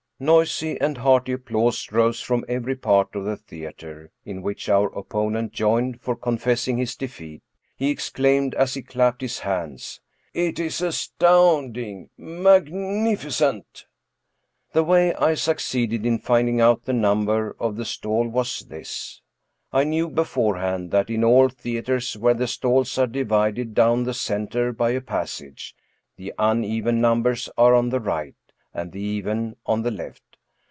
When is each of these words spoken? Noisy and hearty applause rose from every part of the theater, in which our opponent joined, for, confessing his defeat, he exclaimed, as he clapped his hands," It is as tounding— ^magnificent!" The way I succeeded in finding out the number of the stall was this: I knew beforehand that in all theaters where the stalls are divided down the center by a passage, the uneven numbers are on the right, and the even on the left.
Noisy 0.23 0.79
and 0.79 0.99
hearty 0.99 1.31
applause 1.31 1.91
rose 1.91 2.21
from 2.21 2.45
every 2.47 2.75
part 2.75 3.15
of 3.15 3.25
the 3.25 3.35
theater, 3.35 4.11
in 4.23 4.43
which 4.43 4.69
our 4.69 4.85
opponent 4.95 5.51
joined, 5.51 5.99
for, 5.99 6.15
confessing 6.15 6.77
his 6.77 6.95
defeat, 6.95 7.41
he 7.75 7.89
exclaimed, 7.89 8.53
as 8.53 8.75
he 8.75 8.83
clapped 8.83 9.21
his 9.21 9.39
hands," 9.39 9.99
It 10.35 10.59
is 10.59 10.79
as 10.79 11.07
tounding— 11.19 12.09
^magnificent!" 12.19 13.85
The 14.73 14.83
way 14.83 15.11
I 15.15 15.33
succeeded 15.33 16.05
in 16.05 16.19
finding 16.19 16.61
out 16.61 16.85
the 16.85 16.93
number 16.93 17.55
of 17.59 17.75
the 17.75 17.83
stall 17.83 18.27
was 18.27 18.59
this: 18.59 19.23
I 19.73 19.83
knew 19.85 20.07
beforehand 20.07 20.91
that 20.91 21.09
in 21.09 21.23
all 21.23 21.49
theaters 21.49 22.15
where 22.15 22.35
the 22.35 22.45
stalls 22.47 22.95
are 22.99 23.07
divided 23.07 23.73
down 23.73 24.03
the 24.03 24.13
center 24.13 24.71
by 24.71 24.91
a 24.91 25.01
passage, 25.01 25.75
the 26.15 26.31
uneven 26.37 27.01
numbers 27.01 27.49
are 27.57 27.73
on 27.73 27.89
the 27.89 27.99
right, 27.99 28.35
and 28.73 28.93
the 28.93 29.01
even 29.01 29.53
on 29.65 29.81
the 29.81 29.91
left. 29.91 30.23